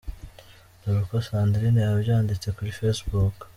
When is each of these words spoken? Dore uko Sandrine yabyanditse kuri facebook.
Dore 0.81 0.99
uko 1.03 1.15
Sandrine 1.27 1.79
yabyanditse 1.83 2.47
kuri 2.55 2.75
facebook. 2.79 3.35